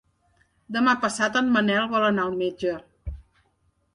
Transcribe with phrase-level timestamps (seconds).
[0.77, 2.75] Demà passat en Manel vol anar al metge.